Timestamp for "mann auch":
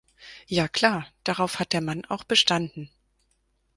1.81-2.23